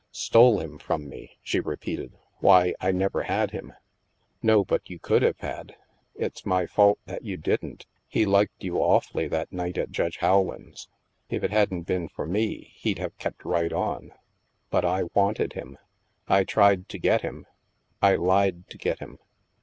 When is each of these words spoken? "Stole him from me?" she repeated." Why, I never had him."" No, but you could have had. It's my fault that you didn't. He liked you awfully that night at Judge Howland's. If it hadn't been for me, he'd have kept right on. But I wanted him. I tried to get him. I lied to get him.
"Stole 0.29 0.59
him 0.59 0.79
from 0.79 1.07
me?" 1.07 1.37
she 1.43 1.59
repeated." 1.59 2.17
Why, 2.39 2.73
I 2.81 2.91
never 2.91 3.21
had 3.21 3.51
him."" 3.51 3.73
No, 4.41 4.65
but 4.65 4.89
you 4.89 4.97
could 4.97 5.21
have 5.21 5.37
had. 5.41 5.75
It's 6.15 6.43
my 6.43 6.65
fault 6.65 6.97
that 7.05 7.23
you 7.23 7.37
didn't. 7.37 7.85
He 8.07 8.25
liked 8.25 8.63
you 8.63 8.77
awfully 8.79 9.27
that 9.27 9.53
night 9.53 9.77
at 9.77 9.91
Judge 9.91 10.17
Howland's. 10.17 10.89
If 11.29 11.43
it 11.43 11.51
hadn't 11.51 11.83
been 11.83 12.07
for 12.07 12.25
me, 12.25 12.71
he'd 12.77 12.97
have 12.97 13.15
kept 13.19 13.45
right 13.45 13.71
on. 13.71 14.11
But 14.71 14.85
I 14.85 15.03
wanted 15.13 15.53
him. 15.53 15.77
I 16.27 16.45
tried 16.45 16.89
to 16.89 16.97
get 16.97 17.21
him. 17.21 17.45
I 18.01 18.15
lied 18.15 18.67
to 18.71 18.79
get 18.79 18.97
him. 18.97 19.19